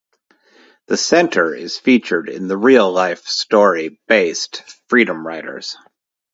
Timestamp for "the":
0.87-0.97, 2.47-2.57